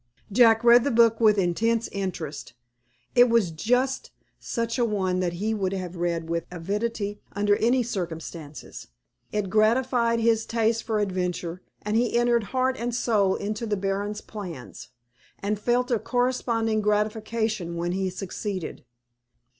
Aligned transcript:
Jack 0.31 0.63
read 0.63 0.83
the 0.83 0.89
book 0.89 1.19
with 1.21 1.37
intense 1.37 1.87
interest. 1.91 2.53
It 3.13 3.29
was 3.29 3.51
just 3.51 4.09
such 4.39 4.79
a 4.79 4.83
one 4.83 5.21
as 5.21 5.33
he 5.33 5.53
would 5.53 5.73
have 5.73 5.95
read 5.95 6.27
with 6.27 6.47
avidity 6.49 7.21
under 7.33 7.55
any 7.57 7.83
circumstances. 7.83 8.87
It 9.31 9.51
gratified 9.51 10.19
his 10.19 10.47
taste 10.47 10.85
for 10.85 10.99
adventure, 10.99 11.61
and 11.83 11.95
he 11.95 12.17
entered 12.17 12.45
heart 12.45 12.77
and 12.77 12.95
soul 12.95 13.35
into 13.35 13.67
the 13.67 13.77
Baron's 13.77 14.21
plans, 14.21 14.87
and 15.37 15.59
felt 15.59 15.91
a 15.91 15.99
corresponding 15.99 16.81
gratification 16.81 17.75
when 17.75 17.91
he 17.91 18.09
succeeded. 18.09 18.83